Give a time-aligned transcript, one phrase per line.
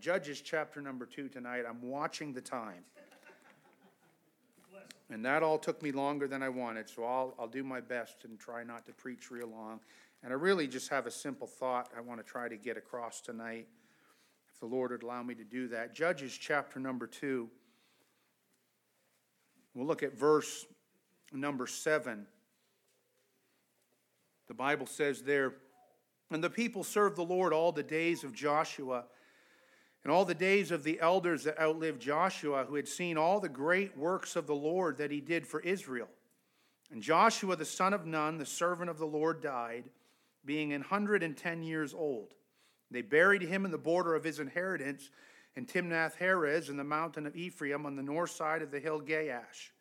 [0.00, 1.64] Judges chapter number two tonight.
[1.68, 2.84] I'm watching the time.
[5.10, 8.24] And that all took me longer than I wanted, so I'll, I'll do my best
[8.24, 9.80] and try not to preach real long.
[10.22, 13.20] And I really just have a simple thought I want to try to get across
[13.20, 13.66] tonight,
[14.52, 15.94] if the Lord would allow me to do that.
[15.94, 17.48] Judges chapter number two.
[19.74, 20.66] We'll look at verse
[21.32, 22.26] number seven.
[24.46, 25.54] The Bible says there,
[26.30, 29.04] and the people served the Lord all the days of Joshua
[30.08, 33.48] and all the days of the elders that outlived Joshua, who had seen all the
[33.50, 36.08] great works of the Lord that he did for Israel.
[36.90, 39.84] And Joshua the son of Nun, the servant of the Lord, died,
[40.46, 42.32] being an hundred and ten years old.
[42.90, 45.10] They buried him in the border of his inheritance
[45.56, 49.02] in Timnath Heres in the mountain of Ephraim on the north side of the hill
[49.02, 49.72] Gaash.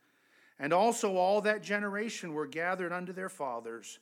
[0.59, 3.99] And also all that generation were gathered unto their fathers.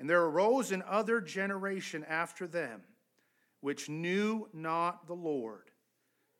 [0.00, 2.82] And there arose another generation after them
[3.64, 5.70] which knew not the Lord,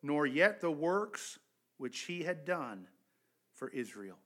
[0.03, 1.39] nor yet the works
[1.79, 2.87] which he had done
[3.55, 4.19] for Israel.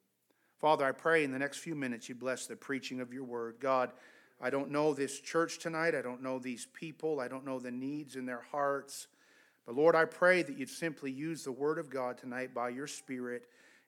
[0.58, 3.58] Father, I pray in the next few minutes you bless the preaching of your word.
[3.60, 3.92] God,
[4.40, 5.94] I don't know this church tonight.
[5.94, 7.20] I don't know these people.
[7.20, 9.06] I don't know the needs in their hearts.
[9.64, 12.88] But Lord, I pray that you'd simply use the word of God tonight by your
[12.88, 13.44] Spirit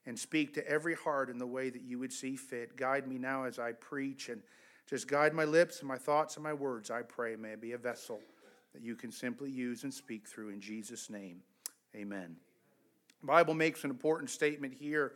[0.06, 2.76] and speak to every heart in the way that you would see fit.
[2.76, 4.40] Guide me now as I preach and
[4.88, 6.92] just guide my lips and my thoughts and my words.
[6.92, 8.20] I pray may I be a vessel
[8.72, 11.42] that you can simply use and speak through in Jesus' name.
[11.94, 12.36] Amen.
[13.20, 15.12] The Bible makes an important statement here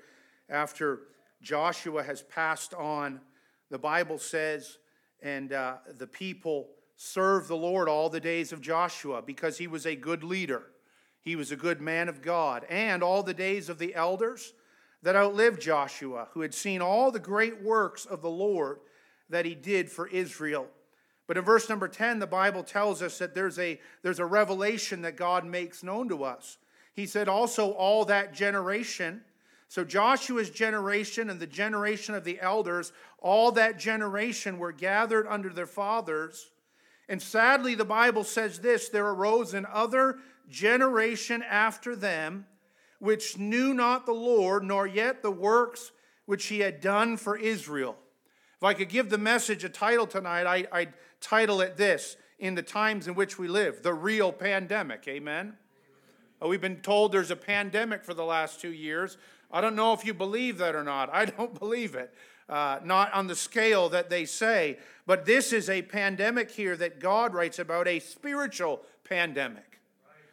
[0.48, 1.02] after
[1.40, 3.20] Joshua has passed on.
[3.70, 4.78] The Bible says,
[5.22, 9.86] and uh, the people served the Lord all the days of Joshua because he was
[9.86, 10.62] a good leader.
[11.20, 12.66] He was a good man of God.
[12.68, 14.52] And all the days of the elders
[15.02, 18.80] that outlived Joshua, who had seen all the great works of the Lord
[19.30, 20.66] that he did for Israel.
[21.26, 25.02] But in verse number 10, the Bible tells us that there's a, there's a revelation
[25.02, 26.58] that God makes known to us.
[26.92, 29.22] He said, also, all that generation.
[29.68, 35.48] So Joshua's generation and the generation of the elders, all that generation were gathered under
[35.48, 36.50] their fathers.
[37.08, 40.18] And sadly, the Bible says this there arose another
[40.48, 42.46] generation after them,
[42.98, 45.90] which knew not the Lord, nor yet the works
[46.26, 47.96] which he had done for Israel.
[48.56, 50.94] If I could give the message a title tonight, I, would
[51.24, 55.04] title it this in the times in which we live the real pandemic.
[55.08, 55.54] Amen?
[56.42, 59.16] Oh, we've been told there's a pandemic for the last two years.
[59.50, 61.08] I don't know if you believe that or not.
[61.12, 62.12] I don't believe it.
[62.46, 64.78] Uh, not on the scale that they say.
[65.06, 69.80] But this is a pandemic here that God writes about, a spiritual pandemic.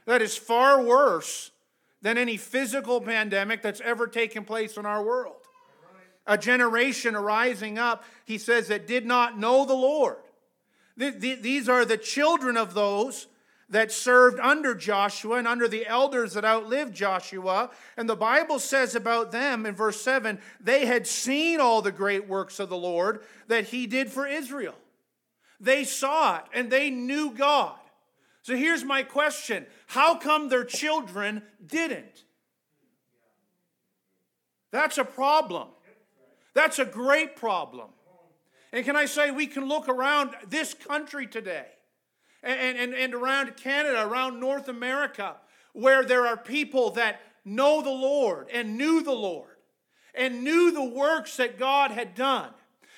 [0.05, 1.51] That is far worse
[2.01, 5.35] than any physical pandemic that's ever taken place in our world.
[6.27, 10.17] A generation arising up, he says, that did not know the Lord.
[11.09, 13.27] These are the children of those
[13.69, 17.71] that served under Joshua and under the elders that outlived Joshua.
[17.97, 22.27] And the Bible says about them in verse 7 they had seen all the great
[22.27, 24.75] works of the Lord that he did for Israel.
[25.59, 27.77] They saw it and they knew God.
[28.43, 32.25] So here's my question How come their children didn't?
[34.71, 35.69] That's a problem.
[36.53, 37.89] That's a great problem.
[38.71, 41.65] And can I say, we can look around this country today
[42.41, 45.35] and, and, and around Canada, around North America,
[45.73, 49.47] where there are people that know the Lord and knew the Lord
[50.13, 52.49] and knew the works that God had done.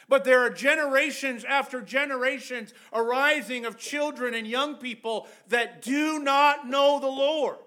[0.10, 6.68] But there are generations after generations arising of children and young people that do not
[6.68, 7.58] know the Lord.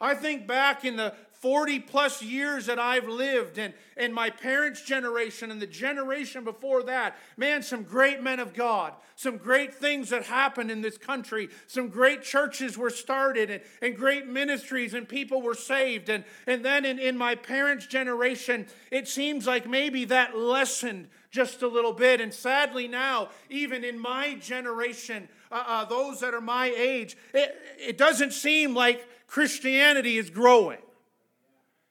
[0.00, 4.82] I think back in the 40 plus years that I've lived and, and my parents'
[4.82, 10.10] generation and the generation before that, man, some great men of God, some great things
[10.10, 15.08] that happened in this country, some great churches were started and, and great ministries and
[15.08, 16.08] people were saved.
[16.08, 21.62] And, and then in, in my parents' generation, it seems like maybe that lessened just
[21.62, 22.20] a little bit.
[22.20, 27.54] And sadly, now, even in my generation, uh, uh, those that are my age, it,
[27.78, 30.78] it doesn't seem like Christianity is growing.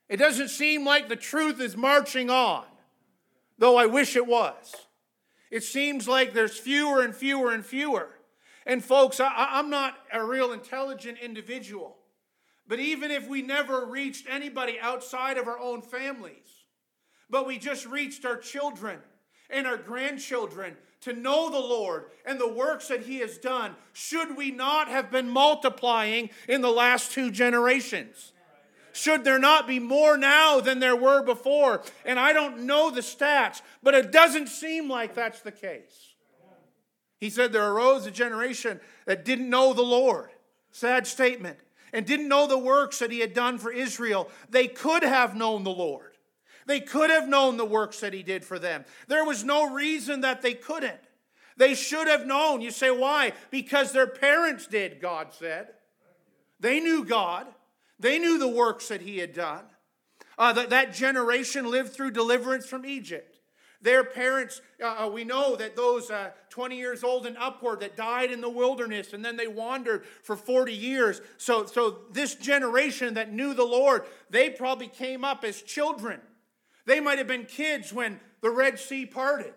[0.07, 2.66] It doesn't seem like the truth is marching on,
[3.57, 4.75] though I wish it was.
[5.50, 8.10] It seems like there's fewer and fewer and fewer.
[8.66, 11.98] And, folks, I, am not a real intelligent individual,
[12.68, 16.66] but even if we never reached anybody outside of our own families,
[17.30, 19.00] but we just reached our children
[19.50, 24.36] and our grandchildren to know the Lord and the works that He has done, should
[24.36, 28.34] we not have been multiplying in the last two generations?
[28.95, 31.83] Should there not be more now than there were before?
[32.06, 36.13] And I don't know the stats, but it doesn't seem like that's the case.
[37.19, 40.30] He said there arose a generation that didn't know the Lord.
[40.71, 41.59] Sad statement.
[41.95, 45.63] and didn't know the works that he had done for Israel, they could have known
[45.63, 46.12] the Lord.
[46.65, 48.83] They could have known the works that he did for them.
[49.07, 51.00] There was no reason that they couldn't.
[51.56, 52.59] They should have known.
[52.59, 53.31] You say, why?
[53.50, 55.69] Because their parents did, God said.
[56.59, 57.47] They knew God,
[58.00, 59.63] they knew the works that he had done.
[60.38, 63.39] Uh, that, that generation lived through deliverance from Egypt.
[63.81, 67.95] Their parents, uh, uh we know that those uh, 20 years old and upward that
[67.95, 71.21] died in the wilderness and then they wandered for 40 years.
[71.38, 76.19] So, so this generation that knew the Lord, they probably came up as children.
[76.86, 79.53] They might have been kids when the Red Sea parted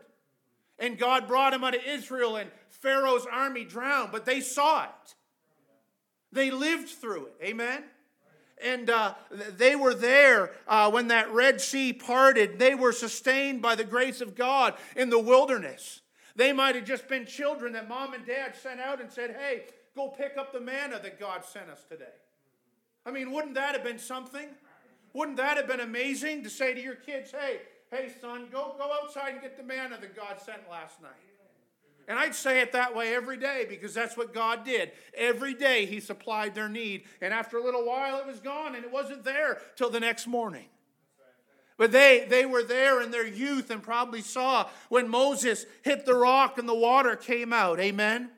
[0.79, 5.14] and God brought them out of Israel and Pharaoh's army drowned, but they saw it.
[6.31, 7.35] They lived through it.
[7.43, 7.85] Amen?
[8.64, 12.58] And uh, they were there uh, when that Red Sea parted.
[12.58, 16.00] They were sustained by the grace of God in the wilderness.
[16.37, 19.64] They might have just been children that mom and dad sent out and said, Hey,
[19.96, 22.05] go pick up the manna that God sent us today.
[23.05, 24.49] I mean, wouldn't that have been something?
[25.14, 28.90] Wouldn't that have been amazing to say to your kids, Hey, hey, son, go, go
[29.02, 31.11] outside and get the manna that God sent last night?
[32.08, 34.93] And I'd say it that way every day because that's what God did.
[35.14, 37.05] Every day He supplied their need.
[37.20, 40.26] And after a little while, it was gone and it wasn't there till the next
[40.26, 40.64] morning.
[41.76, 46.14] But they, they were there in their youth and probably saw when Moses hit the
[46.14, 47.78] rock and the water came out.
[47.78, 48.31] Amen.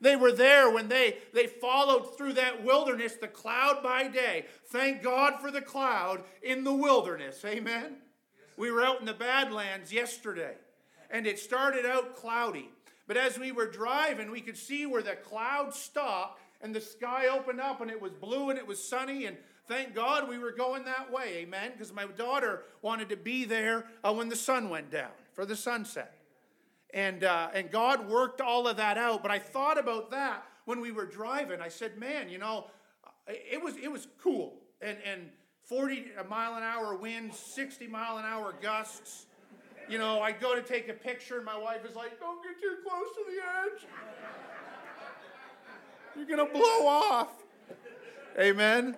[0.00, 4.46] They were there when they, they followed through that wilderness, the cloud by day.
[4.68, 7.44] Thank God for the cloud in the wilderness.
[7.44, 7.96] Amen.
[8.56, 10.54] We were out in the Badlands yesterday,
[11.10, 12.70] and it started out cloudy.
[13.08, 17.28] But as we were driving, we could see where the clouds stopped and the sky
[17.28, 19.24] opened up and it was blue and it was sunny.
[19.24, 23.46] And thank God we were going that way, amen, because my daughter wanted to be
[23.46, 26.14] there uh, when the sun went down for the sunset.
[26.92, 29.22] And, uh, and God worked all of that out.
[29.22, 31.62] But I thought about that when we were driving.
[31.62, 32.66] I said, man, you know,
[33.26, 34.60] it was, it was cool.
[34.82, 35.30] And, and
[35.64, 39.26] 40 mile an hour winds, 60 mile an hour gusts
[39.88, 42.60] you know, I go to take a picture and my wife is like, don't get
[42.60, 43.38] too close to the
[43.74, 43.86] edge.
[46.16, 47.28] You're going to blow off.
[48.38, 48.96] Amen.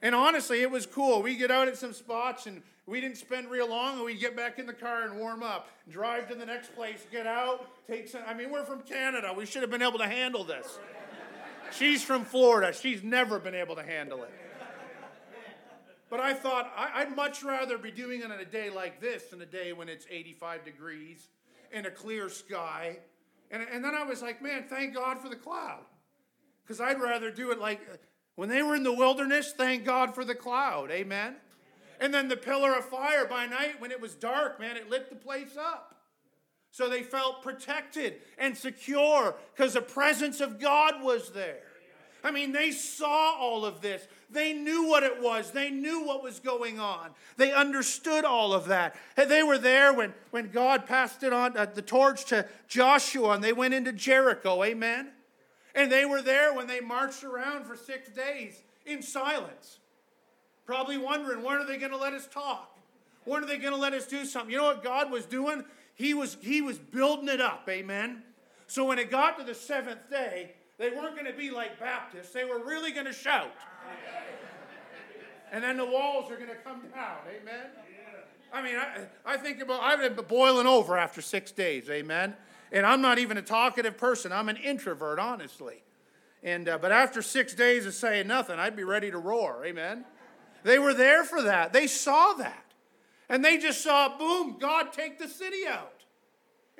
[0.00, 1.22] And honestly, it was cool.
[1.22, 4.36] We get out at some spots and we didn't spend real long and we get
[4.36, 8.08] back in the car and warm up, drive to the next place, get out, take
[8.08, 8.22] some.
[8.26, 9.32] I mean, we're from Canada.
[9.36, 10.78] We should have been able to handle this.
[11.70, 12.72] She's from Florida.
[12.72, 14.30] She's never been able to handle it.
[16.12, 19.40] But I thought I'd much rather be doing it on a day like this than
[19.40, 21.28] a day when it's 85 degrees
[21.72, 22.98] and a clear sky.
[23.50, 25.86] And, and then I was like, man, thank God for the cloud.
[26.62, 27.80] Because I'd rather do it like
[28.36, 30.90] when they were in the wilderness, thank God for the cloud.
[30.90, 31.36] Amen.
[31.98, 35.08] And then the pillar of fire by night when it was dark, man, it lit
[35.08, 35.94] the place up.
[36.72, 41.60] So they felt protected and secure because the presence of God was there.
[42.24, 44.06] I mean, they saw all of this.
[44.30, 45.50] They knew what it was.
[45.50, 47.10] They knew what was going on.
[47.36, 48.94] They understood all of that.
[49.16, 53.44] They were there when, when God passed it on uh, the torch to Joshua and
[53.44, 54.62] they went into Jericho.
[54.64, 55.10] Amen.
[55.74, 59.78] And they were there when they marched around for six days in silence.
[60.64, 62.78] Probably wondering, when are they going to let us talk?
[63.24, 64.50] When are they going to let us do something?
[64.50, 65.64] You know what God was doing?
[65.94, 67.68] He was, he was building it up.
[67.68, 68.22] Amen.
[68.66, 72.32] So when it got to the seventh day, they weren't going to be like Baptists.
[72.32, 73.52] They were really going to shout.
[75.52, 77.18] And then the walls are going to come down.
[77.28, 77.66] Amen.
[78.52, 81.88] I mean, I, I think about, I've been boiling over after six days.
[81.90, 82.34] Amen.
[82.70, 84.32] And I'm not even a talkative person.
[84.32, 85.82] I'm an introvert, honestly.
[86.42, 89.64] And, uh, but after six days of saying nothing, I'd be ready to roar.
[89.64, 90.04] Amen.
[90.64, 91.72] They were there for that.
[91.72, 92.64] They saw that.
[93.28, 96.01] And they just saw, boom, God take the city out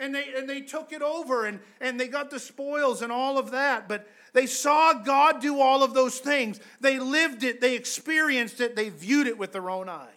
[0.03, 3.39] and they, and they took it over and, and they got the spoils and all
[3.39, 3.89] of that.
[3.89, 6.59] But they saw God do all of those things.
[6.81, 10.09] They lived it, they experienced it, they viewed it with their own eyes.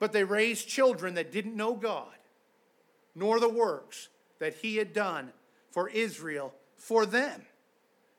[0.00, 2.14] But they raised children that didn't know God,
[3.14, 4.08] nor the works
[4.40, 5.32] that He had done
[5.70, 7.42] for Israel for them.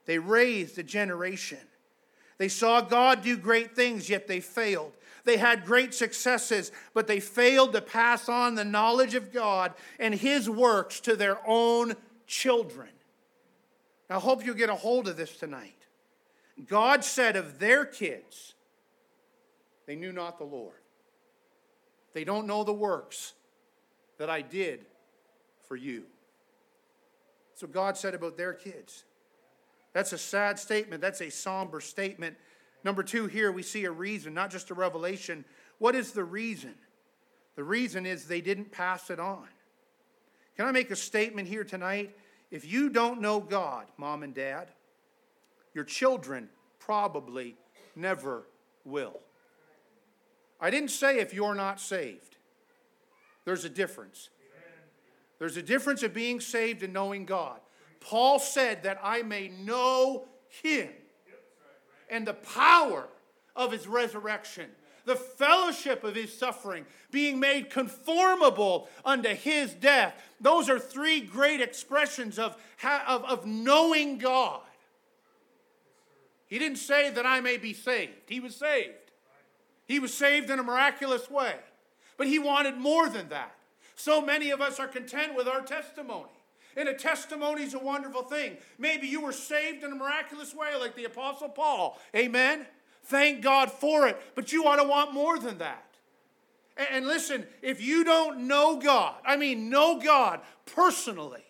[0.05, 1.59] They raised a generation.
[2.37, 4.93] They saw God do great things, yet they failed.
[5.27, 10.15] They had great successes, but they failed to pass on the knowledge of God and
[10.15, 11.96] His works to their own
[12.27, 12.88] children.
[14.10, 15.75] I hope you get a hold of this tonight.
[16.65, 18.53] God said of their kids,
[19.86, 20.79] they knew not the Lord.
[22.13, 23.34] They don't know the works
[24.19, 24.86] that I did
[25.67, 26.03] for you.
[27.53, 29.03] So God said about their kids.
[29.91, 31.01] That's a sad statement.
[31.01, 32.38] That's a somber statement.
[32.88, 35.44] Number two, here we see a reason, not just a revelation.
[35.77, 36.74] What is the reason?
[37.58, 39.50] The reason is they didn't pass it on.
[40.56, 42.17] Can I make a statement here tonight?
[42.50, 44.72] If you don't know God, mom and dad,
[45.74, 46.48] your children
[46.79, 47.58] probably
[47.98, 48.48] never
[48.86, 49.20] will.
[50.62, 52.38] I didn't say if you're not saved.
[53.44, 54.29] There's a difference.
[55.39, 57.60] There's a difference of being saved and knowing God.
[58.00, 60.29] Paul said that I may know
[60.63, 60.88] him
[62.09, 63.07] and the power
[63.55, 64.69] of his resurrection,
[65.05, 70.13] the fellowship of his suffering, being made conformable unto his death.
[70.39, 74.61] Those are three great expressions of, of, of knowing God.
[76.47, 78.93] He didn't say that I may be saved, he was saved.
[79.87, 81.55] He was saved in a miraculous way.
[82.17, 83.55] But he wanted more than that.
[83.95, 86.29] So many of us are content with our testimony.
[86.77, 88.55] And a testimony is a wonderful thing.
[88.77, 92.00] Maybe you were saved in a miraculous way, like the Apostle Paul.
[92.15, 92.67] Amen?
[93.05, 94.22] Thank God for it.
[94.36, 95.84] But you ought to want more than that.
[96.91, 101.43] And listen, if you don't know God, I mean, know God personally,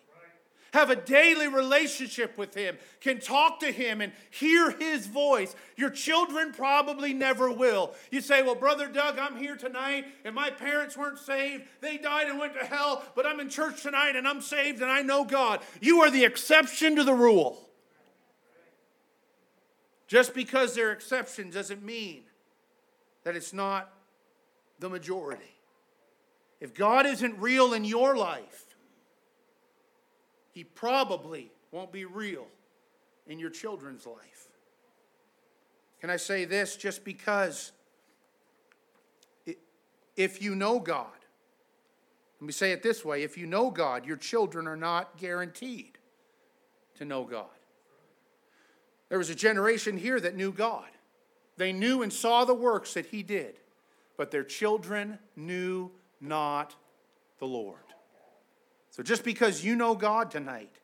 [0.72, 5.54] have a daily relationship with Him, can talk to Him and hear His voice.
[5.76, 7.94] Your children probably never will.
[8.10, 11.64] You say, Well, Brother Doug, I'm here tonight and my parents weren't saved.
[11.80, 14.90] They died and went to hell, but I'm in church tonight and I'm saved and
[14.90, 15.60] I know God.
[15.80, 17.68] You are the exception to the rule.
[20.06, 22.22] Just because they're exceptions doesn't mean
[23.24, 23.92] that it's not
[24.78, 25.54] the majority.
[26.60, 28.67] If God isn't real in your life,
[30.58, 32.48] he probably won't be real
[33.28, 34.48] in your children's life.
[36.00, 37.70] Can I say this just because
[40.16, 41.06] if you know God,
[42.40, 45.96] let me say it this way if you know God, your children are not guaranteed
[46.96, 47.46] to know God.
[49.10, 50.88] There was a generation here that knew God.
[51.56, 53.60] They knew and saw the works that He did,
[54.16, 56.74] but their children knew not
[57.38, 57.87] the Lord.
[58.90, 60.74] So just because you know God tonight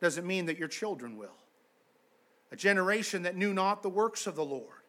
[0.00, 1.36] doesn't mean that your children will.
[2.50, 4.82] A generation that knew not the works of the Lord.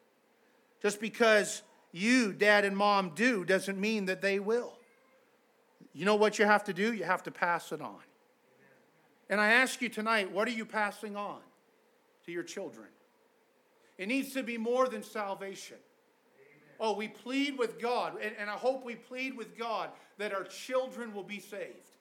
[0.81, 4.73] Just because you, dad and mom, do doesn't mean that they will.
[5.93, 6.93] You know what you have to do?
[6.93, 7.99] You have to pass it on.
[9.29, 11.39] And I ask you tonight, what are you passing on
[12.25, 12.87] to your children?
[13.97, 15.77] It needs to be more than salvation.
[16.79, 20.43] Oh, we plead with God, and, and I hope we plead with God that our
[20.43, 21.92] children will be saved.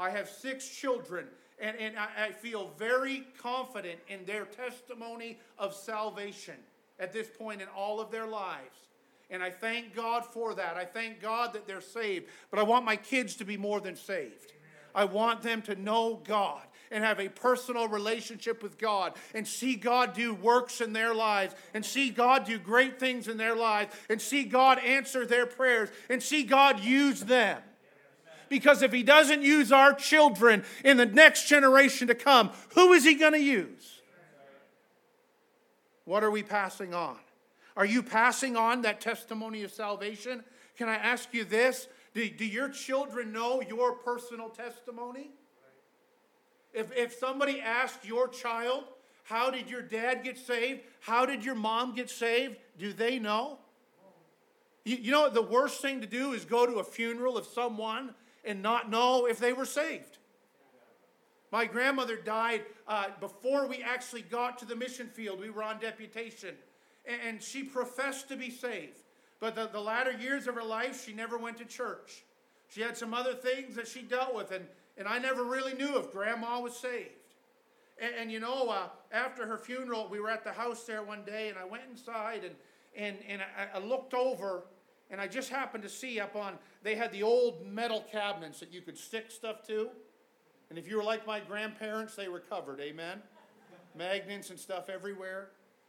[0.00, 1.26] I have six children,
[1.60, 6.54] and, and I, I feel very confident in their testimony of salvation
[6.98, 8.88] at this point in all of their lives.
[9.28, 10.76] And I thank God for that.
[10.76, 12.26] I thank God that they're saved.
[12.50, 14.52] But I want my kids to be more than saved.
[14.94, 19.76] I want them to know God and have a personal relationship with God and see
[19.76, 23.94] God do works in their lives and see God do great things in their lives
[24.08, 27.62] and see God answer their prayers and see God use them
[28.50, 33.04] because if he doesn't use our children in the next generation to come, who is
[33.04, 34.02] he going to use?
[36.04, 37.16] What are we passing on?
[37.76, 40.44] Are you passing on that testimony of salvation?
[40.76, 41.88] Can I ask you this?
[42.12, 45.30] Do, do your children know your personal testimony?
[46.74, 48.84] If, if somebody asked your child,
[49.22, 50.80] How did your dad get saved?
[50.98, 52.56] How did your mom get saved?
[52.78, 53.58] Do they know?
[54.84, 58.14] You, you know, the worst thing to do is go to a funeral of someone
[58.44, 60.18] and not know if they were saved.
[61.52, 65.40] My grandmother died uh, before we actually got to the mission field.
[65.40, 66.54] We were on deputation,
[67.06, 69.00] and, she professed to be saved.
[69.40, 72.22] But the, the latter years of her life, she never went to church.
[72.68, 74.64] She had some other things that she dealt with, and,
[74.96, 77.10] and I never really knew if grandma was saved.
[78.00, 81.24] And, and you know, uh, after her funeral, we were at the house there one
[81.24, 82.54] day, and I went inside and,
[82.96, 84.64] and, and I, I looked over
[85.10, 88.72] and I just happened to see up on, they had the old metal cabinets that
[88.72, 89.88] you could stick stuff to.
[90.70, 93.20] And if you were like my grandparents, they were covered, amen?
[93.96, 95.48] Magnets and stuff everywhere.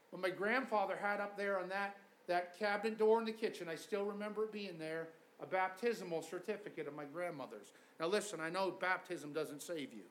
[0.09, 1.97] But my grandfather had up there on that,
[2.27, 5.09] that cabinet door in the kitchen, I still remember it being there,
[5.41, 7.73] a baptismal certificate of my grandmother's.
[7.99, 10.03] Now listen, I know baptism doesn't save you.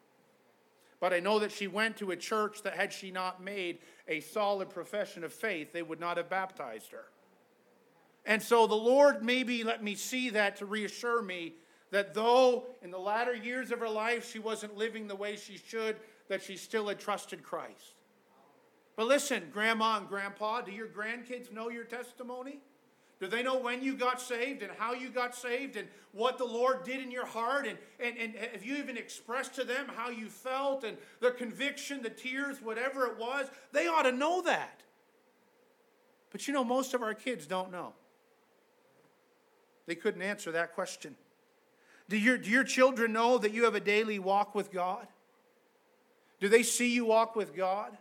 [1.00, 4.20] But I know that she went to a church that had she not made a
[4.20, 7.06] solid profession of faith, they would not have baptized her.
[8.26, 11.54] And so the Lord maybe let me see that to reassure me
[11.90, 15.56] that though in the latter years of her life she wasn't living the way she
[15.56, 15.96] should,
[16.28, 17.94] that she still had trusted Christ.
[18.96, 22.60] But listen, grandma and grandpa, do your grandkids know your testimony?
[23.20, 26.44] Do they know when you got saved and how you got saved and what the
[26.44, 27.66] Lord did in your heart?
[27.66, 32.02] And, and, and have you even expressed to them how you felt and the conviction,
[32.02, 33.50] the tears, whatever it was?
[33.72, 34.82] They ought to know that.
[36.30, 37.92] But you know, most of our kids don't know.
[39.86, 41.16] They couldn't answer that question.
[42.08, 45.06] Do your, do your children know that you have a daily walk with God?
[46.40, 47.96] Do they see you walk with God?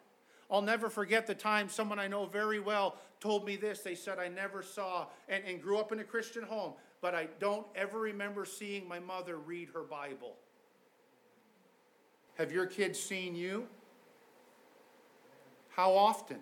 [0.49, 3.81] I'll never forget the time someone I know very well told me this.
[3.81, 7.27] They said, I never saw and, and grew up in a Christian home, but I
[7.39, 10.35] don't ever remember seeing my mother read her Bible.
[12.37, 13.67] Have your kids seen you?
[15.69, 16.39] How often?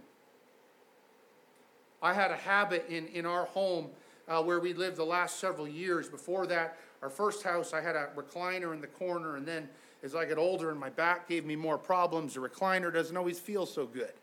[2.02, 3.90] I had a habit in, in our home
[4.28, 6.10] uh, where we lived the last several years.
[6.10, 9.70] Before that, our first house, I had a recliner in the corner, and then
[10.04, 13.40] as I got older and my back gave me more problems, the recliner doesn't always
[13.40, 14.14] feel so good.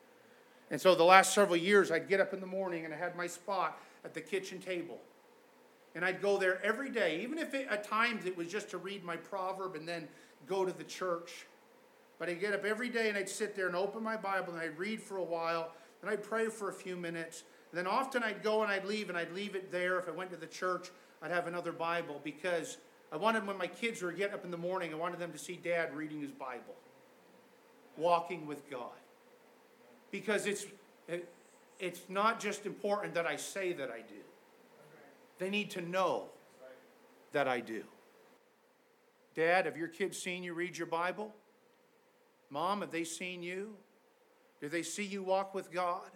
[0.70, 3.16] And so the last several years, I'd get up in the morning and I had
[3.16, 4.98] my spot at the kitchen table.
[5.94, 8.78] And I'd go there every day, even if it, at times it was just to
[8.78, 10.08] read my proverb and then
[10.46, 11.46] go to the church.
[12.18, 14.62] But I'd get up every day and I'd sit there and open my Bible and
[14.62, 17.44] I'd read for a while, and I'd pray for a few minutes.
[17.74, 19.98] And then often I'd go and I'd leave and I'd leave it there.
[19.98, 20.90] If I went to the church,
[21.20, 22.76] I'd have another Bible because
[23.10, 25.38] I wanted when my kids were getting up in the morning, I wanted them to
[25.38, 26.76] see dad reading his Bible,
[27.96, 28.92] walking with God.
[30.12, 30.66] Because it's,
[31.08, 31.28] it,
[31.80, 34.22] it's not just important that I say that I do,
[35.38, 36.26] they need to know
[37.32, 37.82] that I do.
[39.34, 41.34] Dad, have your kids seen you read your Bible?
[42.50, 43.74] Mom, have they seen you?
[44.60, 46.12] Do they see you walk with God?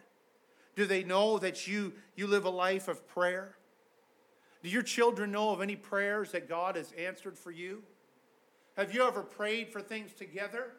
[0.79, 3.57] Do they know that you, you live a life of prayer?
[4.63, 7.83] Do your children know of any prayers that God has answered for you?
[8.77, 10.75] Have you ever prayed for things together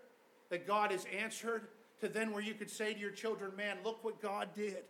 [0.51, 1.67] that God has answered
[1.99, 4.83] to then where you could say to your children, man, look what God did?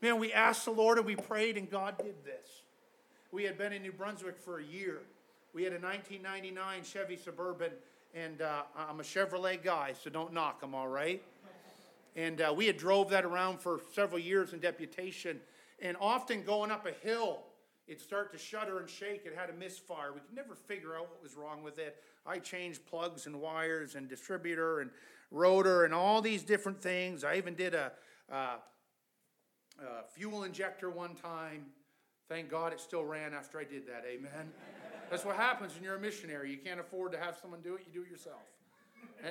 [0.00, 2.62] Man, we asked the Lord and we prayed and God did this.
[3.32, 5.00] We had been in New Brunswick for a year.
[5.54, 7.72] We had a 1999 Chevy Suburban,
[8.14, 11.20] and uh, I'm a Chevrolet guy, so don't knock them, all right?
[12.16, 15.38] And uh, we had drove that around for several years in deputation,
[15.80, 17.44] and often going up a hill
[17.86, 19.24] it'd start to shudder and shake.
[19.24, 20.12] It had a misfire.
[20.12, 22.02] We could never figure out what was wrong with it.
[22.26, 24.90] I changed plugs and wires and distributor and
[25.30, 27.22] rotor and all these different things.
[27.22, 27.92] I even did a,
[28.30, 28.58] a, a
[30.10, 31.66] fuel injector one time.
[32.28, 34.04] Thank God it still ran after I did that.
[34.08, 34.50] Amen.
[35.10, 36.50] That's what happens when you're a missionary.
[36.50, 38.42] You can't afford to have someone do it, you do it yourself.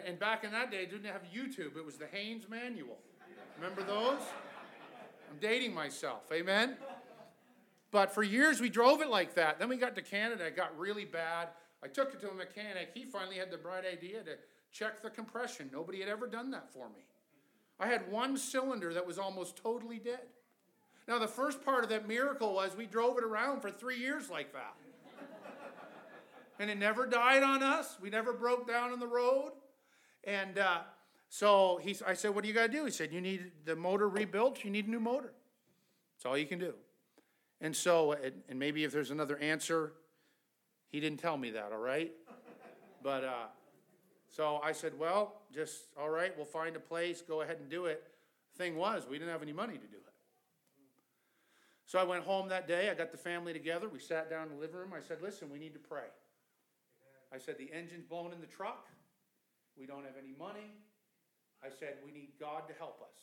[0.05, 2.97] And, back in that day, didn't have YouTube, it was the Haynes manual.
[3.57, 4.19] Remember those?
[5.29, 6.23] I'm dating myself.
[6.33, 6.75] Amen.
[7.91, 9.59] But for years we drove it like that.
[9.59, 11.49] Then we got to Canada, it got really bad.
[11.83, 12.89] I took it to a mechanic.
[12.93, 14.37] He finally had the bright idea to
[14.71, 15.69] check the compression.
[15.71, 17.05] Nobody had ever done that for me.
[17.79, 20.27] I had one cylinder that was almost totally dead.
[21.07, 24.29] Now, the first part of that miracle was we drove it around for three years
[24.29, 24.75] like that.
[26.59, 27.97] And it never died on us.
[28.01, 29.51] We never broke down on the road.
[30.23, 30.79] And uh,
[31.29, 32.85] so he, I said, What do you got to do?
[32.85, 35.33] He said, You need the motor rebuilt, you need a new motor.
[36.17, 36.73] That's all you can do.
[37.61, 38.15] And so,
[38.49, 39.93] and maybe if there's another answer,
[40.89, 42.11] he didn't tell me that, all right?
[43.01, 43.45] But, uh,
[44.35, 47.85] so I said, well, just, all right, we'll find a place, go ahead and do
[47.85, 48.03] it.
[48.57, 50.13] Thing was, we didn't have any money to do it.
[51.85, 54.55] So I went home that day, I got the family together, we sat down in
[54.55, 56.07] the living room, I said, listen, we need to pray.
[57.33, 58.87] I said, the engine's blown in the truck,
[59.77, 60.71] we don't have any money.
[61.63, 63.17] I said, we need God to help us.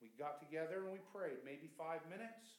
[0.00, 2.58] We got together and we prayed, maybe five minutes.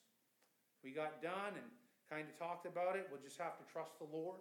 [0.83, 1.67] We got done and
[2.09, 3.07] kind of talked about it.
[3.11, 4.39] We'll just have to trust the Lord.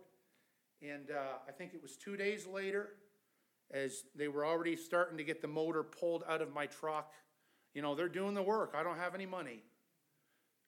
[0.83, 2.91] And uh, I think it was two days later,
[3.71, 7.13] as they were already starting to get the motor pulled out of my truck.
[7.75, 8.75] You know, they're doing the work.
[8.77, 9.63] I don't have any money.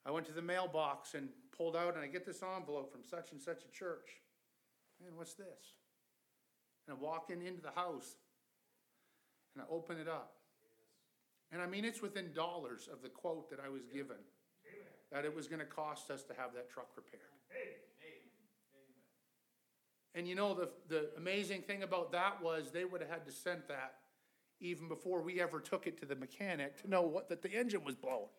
[0.05, 3.31] I went to the mailbox and pulled out, and I get this envelope from such
[3.31, 4.09] and such a church.
[5.01, 5.75] Man, what's this?
[6.87, 8.15] And I walk in into the house,
[9.55, 10.33] and I open it up.
[11.51, 14.17] And I mean, it's within dollars of the quote that I was given
[15.11, 17.21] that it was going to cost us to have that truck repaired.
[20.15, 23.31] And you know, the, the amazing thing about that was they would have had to
[23.31, 23.95] send that
[24.59, 27.83] even before we ever took it to the mechanic to know what, that the engine
[27.83, 28.29] was blowing.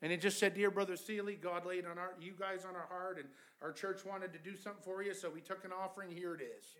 [0.00, 2.86] And it just said, Dear Brother Seeley, God laid on our, you guys on our
[2.88, 3.28] heart, and
[3.62, 6.10] our church wanted to do something for you, so we took an offering.
[6.10, 6.76] Here it is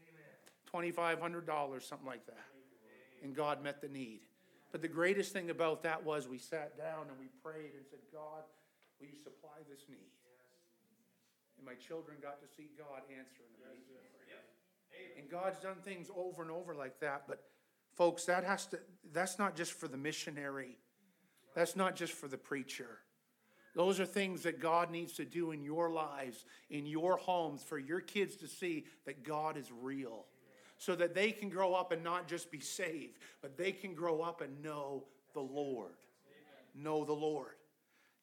[0.72, 2.44] $2,500, something like that.
[3.22, 4.20] And God met the need.
[4.70, 8.00] But the greatest thing about that was we sat down and we prayed and said,
[8.12, 8.44] God,
[9.00, 10.10] Will you supply this need?
[11.56, 14.06] And my children got to see God answer in amazing ways.
[15.16, 17.24] And God's done things over and over like that.
[17.28, 17.42] But
[17.94, 18.80] folks, that has to
[19.12, 20.78] that's not just for the missionary.
[21.54, 22.98] That's not just for the preacher.
[23.78, 27.78] Those are things that God needs to do in your lives, in your homes, for
[27.78, 30.24] your kids to see that God is real.
[30.78, 34.20] So that they can grow up and not just be saved, but they can grow
[34.20, 35.94] up and know the Lord.
[36.74, 37.54] Know the Lord.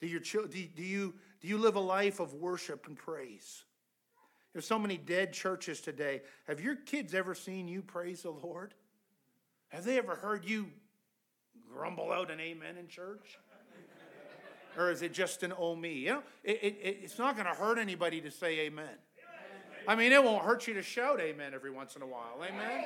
[0.02, 3.64] Do, your, do, do, you, do you live a life of worship and praise?
[4.52, 6.24] There's so many dead churches today.
[6.50, 8.74] Have your kids ever seen you praise the Lord?
[9.70, 10.68] Have they ever heard you
[11.72, 13.38] grumble out an amen in church?
[14.78, 15.94] Or is it just an oh me?
[15.94, 18.90] You know, it, it, it's not going to hurt anybody to say amen.
[19.88, 22.42] I mean, it won't hurt you to shout amen every once in a while.
[22.44, 22.86] Amen?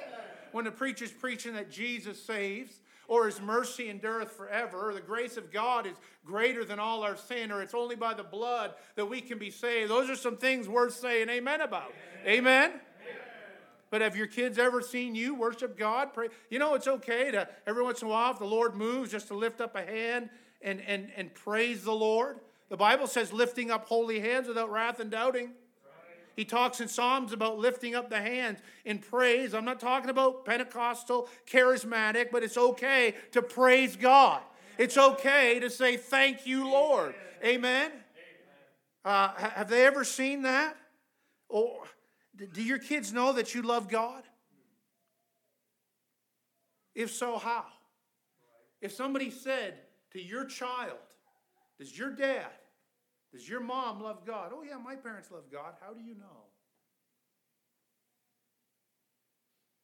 [0.52, 5.38] When the preacher's preaching that Jesus saves, or his mercy endureth forever, or the grace
[5.38, 9.06] of God is greater than all our sin, or it's only by the blood that
[9.06, 9.90] we can be saved.
[9.90, 11.94] Those are some things worth saying amen about.
[12.26, 12.72] Amen?
[12.72, 12.82] amen?
[13.90, 16.14] But have your kids ever seen you worship God?
[16.14, 16.28] Pray.
[16.50, 19.30] You know, it's okay to every once in a while, if the Lord moves, just
[19.30, 20.30] to lift up a hand
[20.62, 22.40] and, and, and praise the Lord.
[22.70, 25.52] The Bible says lifting up holy hands without wrath and doubting.
[26.36, 29.54] He talks in Psalms about lifting up the hands in praise.
[29.54, 34.42] I'm not talking about Pentecostal, charismatic, but it's okay to praise God.
[34.78, 37.14] It's okay to say, Thank you, Lord.
[37.44, 37.92] Amen.
[39.04, 40.78] Uh, have they ever seen that?
[41.50, 41.84] Or
[42.54, 44.24] do your kids know that you love God?
[46.96, 47.66] If so, how?
[48.82, 49.74] If somebody said
[50.12, 50.98] to your child,
[51.78, 52.52] Does your dad
[53.32, 54.52] does your mom love God?
[54.54, 55.74] Oh, yeah, my parents love God.
[55.80, 56.46] How do you know?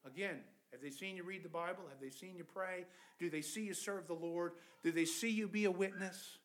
[0.05, 0.39] Again,
[0.71, 1.83] have they seen you read the Bible?
[1.89, 2.85] Have they seen you pray?
[3.19, 4.53] Do they see you serve the Lord?
[4.83, 6.37] Do they see you be a witness?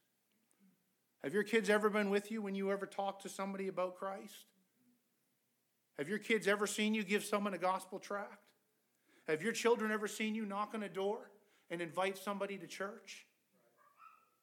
[1.22, 4.46] Have your kids ever been with you when you ever talked to somebody about Christ?
[5.98, 8.46] Have your kids ever seen you give someone a gospel tract?
[9.28, 11.30] Have your children ever seen you knock on a door
[11.70, 13.26] and invite somebody to church?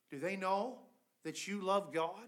[0.10, 0.80] Do they know
[1.24, 2.28] that you love God?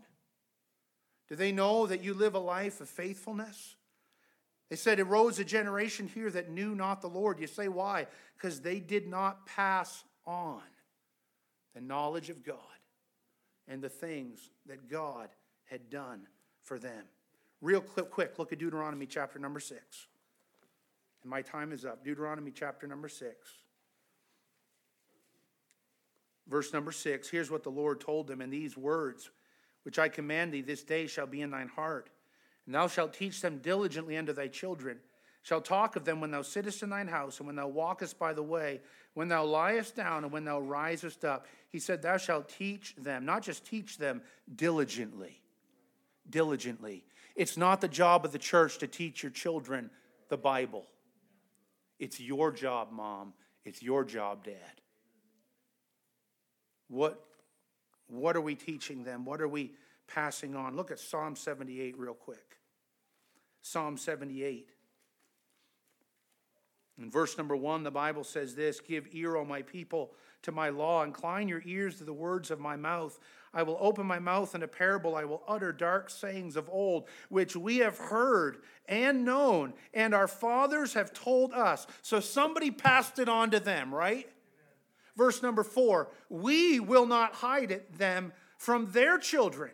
[1.28, 3.76] Do they know that you live a life of faithfulness?
[4.70, 7.40] They said, arose a generation here that knew not the Lord.
[7.40, 8.08] You say, why?
[8.36, 10.62] Because they did not pass on
[11.74, 12.58] the knowledge of God
[13.68, 15.30] and the things that God
[15.66, 16.28] had done
[16.64, 17.06] for them.
[17.62, 20.08] Real quick, quick look at Deuteronomy chapter number six.
[21.24, 22.04] And my time is up.
[22.04, 23.36] Deuteronomy chapter number six.
[26.50, 27.30] Verse number six.
[27.30, 29.30] Here's what the Lord told them in these words
[29.84, 32.10] which I command thee this day shall be in thine heart.
[32.66, 35.00] And thou shalt teach them diligently unto thy children,
[35.42, 38.34] shall talk of them when thou sittest in thine house, and when thou walkest by
[38.34, 38.82] the way,
[39.14, 41.48] when thou liest down, and when thou risest up.
[41.70, 44.22] He said, Thou shalt teach them, not just teach them,
[44.56, 45.42] diligently.
[46.30, 47.06] Diligently.
[47.36, 49.90] It's not the job of the church to teach your children
[50.30, 50.86] the Bible.
[52.00, 53.34] It's your job, mom.
[53.66, 54.79] It's your job, dad.
[56.90, 57.24] What
[58.10, 59.24] what are we teaching them?
[59.24, 59.74] What are we
[60.08, 60.76] passing on?
[60.76, 62.58] Look at Psalm 78 real quick.
[63.62, 64.70] Psalm 78.
[67.00, 70.70] In verse number one, the Bible says this Give ear, O my people, to my
[70.70, 71.04] law.
[71.04, 73.20] Incline your ears to the words of my mouth.
[73.54, 75.16] I will open my mouth in a parable.
[75.16, 80.28] I will utter dark sayings of old, which we have heard and known, and our
[80.28, 81.88] fathers have told us.
[82.02, 84.28] So somebody passed it on to them, right?
[85.20, 89.72] Verse number four We will not hide it them from their children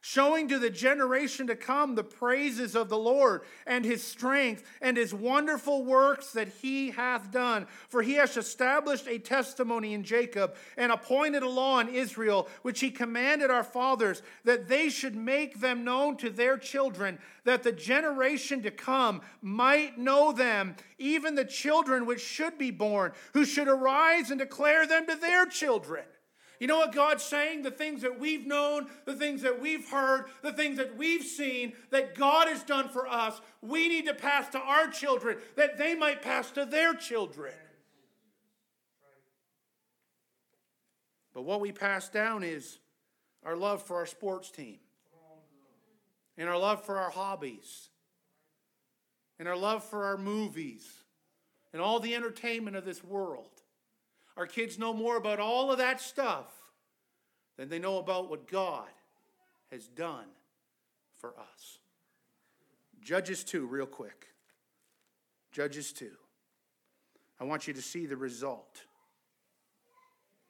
[0.00, 4.96] showing to the generation to come the praises of the Lord and his strength and
[4.96, 7.66] his wonderful works that he hath done.
[7.88, 12.80] For he hath established a testimony in Jacob and appointed a law in Israel, which
[12.80, 17.72] he commanded our fathers, that they should make them known to their children, that the
[17.72, 23.68] generation to come might know them, even the children which should be born, who should
[23.68, 26.04] arise and declare them to their children.
[26.58, 27.62] You know what God's saying?
[27.62, 31.72] The things that we've known, the things that we've heard, the things that we've seen
[31.90, 35.94] that God has done for us, we need to pass to our children that they
[35.94, 37.54] might pass to their children.
[41.32, 42.80] But what we pass down is
[43.44, 44.78] our love for our sports team,
[46.36, 47.90] and our love for our hobbies,
[49.38, 50.84] and our love for our movies,
[51.72, 53.57] and all the entertainment of this world.
[54.38, 56.46] Our kids know more about all of that stuff
[57.56, 58.86] than they know about what God
[59.72, 60.26] has done
[61.16, 61.80] for us.
[63.02, 64.28] Judges 2, real quick.
[65.50, 66.10] Judges 2.
[67.40, 68.84] I want you to see the result.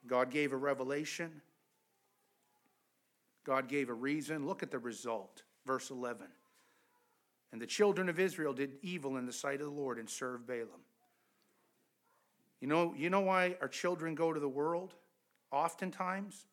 [0.07, 1.41] God gave a revelation.
[3.45, 4.47] God gave a reason.
[4.47, 5.45] Look at the result.
[5.67, 6.27] Verse 11.
[7.53, 10.47] And the children of Israel did evil in the sight of the Lord and served
[10.47, 10.83] Baalim.
[12.61, 14.95] You know, you know why our children go to the world?
[15.53, 16.47] Oftentimes,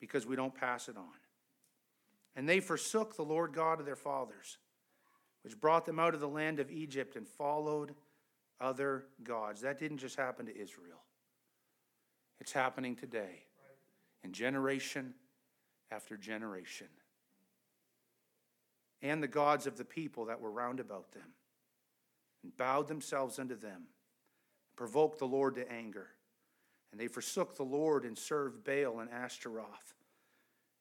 [0.00, 1.04] because we don't pass it on.
[2.34, 4.58] And they forsook the Lord God of their fathers,
[5.42, 7.94] which brought them out of the land of Egypt and followed
[8.60, 9.60] other gods.
[9.60, 11.02] That didn't just happen to Israel,
[12.40, 13.44] it's happening today,
[14.24, 15.14] in generation
[15.90, 16.88] after generation.
[19.00, 21.34] And the gods of the people that were round about them,
[22.42, 23.84] and bowed themselves unto them
[24.78, 26.06] provoked the Lord to anger.
[26.92, 29.94] And they forsook the Lord and served Baal and Ashtaroth.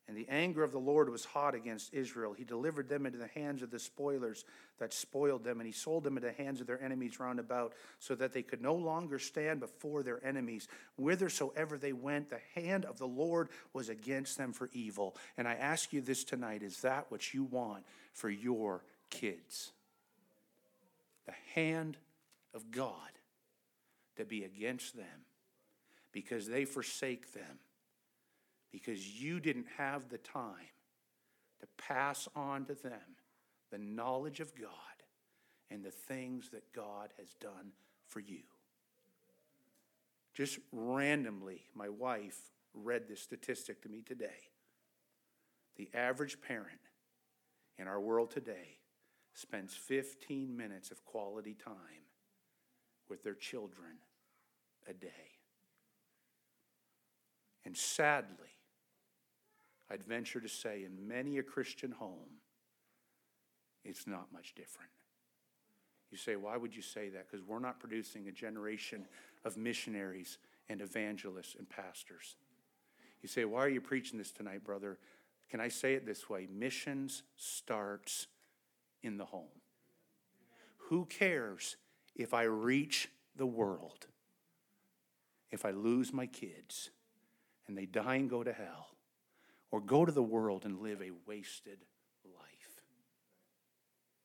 [0.08, 2.34] And the anger of the Lord was hot against Israel.
[2.38, 4.46] He delivered them into the hands of the spoilers
[4.78, 7.74] that spoiled them, and he sold them into the hands of their enemies round about,
[7.98, 10.68] so that they could no longer stand before their enemies.
[10.96, 15.18] Whithersoever they went, the hand of the Lord was against them for evil.
[15.38, 17.84] And I ask you this tonight is that what you want
[18.14, 19.72] for your kids?
[21.26, 21.98] The hand
[22.54, 23.17] of God
[24.18, 25.26] to be against them
[26.12, 27.60] because they forsake them
[28.72, 30.74] because you didn't have the time
[31.60, 33.16] to pass on to them
[33.72, 34.72] the knowledge of God
[35.70, 37.72] and the things that God has done
[38.08, 38.44] for you.
[40.34, 42.40] Just randomly, my wife
[42.74, 44.52] read this statistic to me today.
[45.78, 46.80] The average parent
[47.78, 48.78] in our world today
[49.34, 52.06] spends 15 minutes of quality time
[53.10, 53.98] with their children
[54.88, 55.08] a day.
[57.66, 58.48] And sadly,
[59.90, 62.40] I'd venture to say in many a Christian home,
[63.84, 64.92] it's not much different.
[66.12, 67.30] You say, why would you say that?
[67.30, 69.06] Because we're not producing a generation
[69.44, 70.38] of missionaries
[70.70, 72.36] and evangelists and pastors.
[73.22, 74.98] You say, why are you preaching this tonight, brother?
[75.50, 76.48] Can I say it this way?
[76.50, 78.28] Missions starts
[79.04, 79.62] in the home.
[80.90, 81.76] Who cares
[82.16, 84.08] if I reach the world,
[85.52, 86.90] if I lose my kids
[87.68, 88.88] and they die and go to hell?
[89.72, 91.80] or go to the world and live a wasted
[92.26, 92.82] life.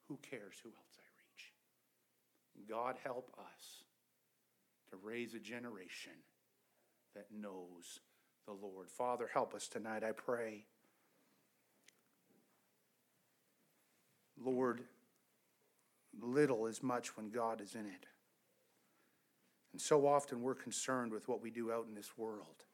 [0.08, 2.68] Who cares who else I reach?
[2.68, 3.85] God help us
[4.90, 6.12] to raise a generation
[7.14, 8.00] that knows
[8.46, 8.88] the Lord.
[8.88, 10.64] Father, help us tonight, I pray.
[14.40, 14.82] Lord,
[16.20, 18.06] little is much when God is in it.
[19.72, 22.64] And so often we're concerned with what we do out in this world.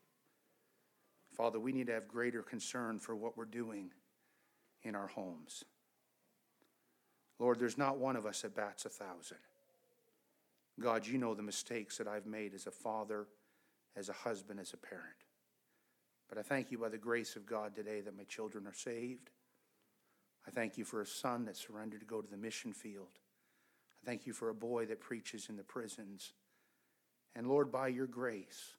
[1.33, 3.93] Father, we need to have greater concern for what we're doing
[4.83, 5.65] in our homes.
[7.39, 9.39] Lord, there's not one of us that bats a thousand.
[10.81, 13.27] God, you know the mistakes that I've made as a father,
[13.97, 15.07] as a husband, as a parent.
[16.29, 19.31] But I thank you by the grace of God today that my children are saved.
[20.47, 23.19] I thank you for a son that surrendered to go to the mission field.
[24.03, 26.33] I thank you for a boy that preaches in the prisons.
[27.35, 28.75] And Lord, by your grace,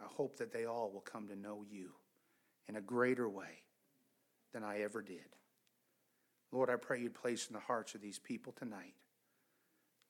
[0.00, 1.90] I hope that they all will come to know you
[2.68, 3.64] in a greater way
[4.52, 5.36] than I ever did.
[6.52, 8.94] Lord, I pray you'd place in the hearts of these people tonight,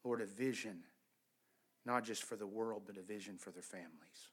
[0.04, 0.80] Lord, a vision,
[1.84, 4.30] not just for the world, but a vision for their families.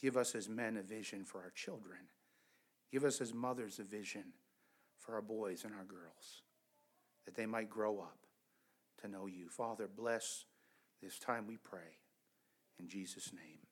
[0.00, 2.00] Give us as men a vision for our children.
[2.92, 4.24] Give us as mothers a vision
[4.98, 6.42] for our boys and our girls,
[7.24, 8.18] that they might grow up
[9.02, 9.48] to know you.
[9.48, 10.44] Father, bless
[11.02, 11.98] this time we pray.
[12.78, 13.69] In Jesus' name.